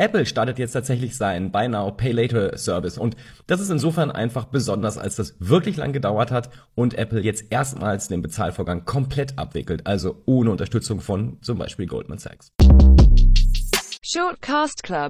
[0.00, 2.98] Apple startet jetzt tatsächlich seinen Buy Now Pay Later Service.
[2.98, 3.16] Und
[3.48, 8.06] das ist insofern einfach besonders, als das wirklich lang gedauert hat und Apple jetzt erstmals
[8.06, 12.52] den Bezahlvorgang komplett abwickelt, also ohne Unterstützung von zum Beispiel Goldman Sachs.
[14.04, 15.06] Shortcast Club.